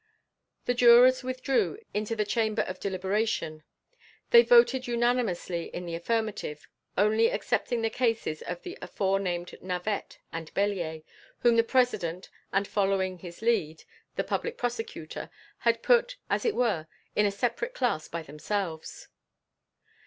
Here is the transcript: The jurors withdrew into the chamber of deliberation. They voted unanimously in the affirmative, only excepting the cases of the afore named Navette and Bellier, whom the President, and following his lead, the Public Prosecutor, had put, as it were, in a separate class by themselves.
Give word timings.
The 0.65 0.73
jurors 0.73 1.21
withdrew 1.23 1.77
into 1.93 2.15
the 2.15 2.25
chamber 2.25 2.63
of 2.63 2.79
deliberation. 2.79 3.61
They 4.31 4.41
voted 4.41 4.87
unanimously 4.87 5.65
in 5.65 5.85
the 5.85 5.93
affirmative, 5.93 6.67
only 6.97 7.29
excepting 7.29 7.83
the 7.83 7.91
cases 7.91 8.41
of 8.41 8.63
the 8.63 8.79
afore 8.81 9.19
named 9.19 9.55
Navette 9.61 10.17
and 10.33 10.51
Bellier, 10.55 11.03
whom 11.41 11.55
the 11.55 11.63
President, 11.63 12.31
and 12.51 12.67
following 12.67 13.19
his 13.19 13.43
lead, 13.43 13.83
the 14.15 14.23
Public 14.23 14.57
Prosecutor, 14.57 15.29
had 15.59 15.83
put, 15.83 16.17
as 16.31 16.45
it 16.45 16.55
were, 16.55 16.87
in 17.15 17.27
a 17.27 17.31
separate 17.31 17.75
class 17.75 18.07
by 18.07 18.23
themselves. 18.23 19.07